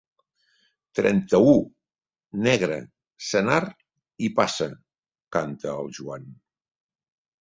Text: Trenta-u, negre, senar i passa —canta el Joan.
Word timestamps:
Trenta-u, 0.99 1.51
negre, 2.47 2.79
senar 3.27 3.61
i 4.29 4.33
passa 4.41 4.71
—canta 5.37 5.75
el 5.83 5.93
Joan. 5.99 6.27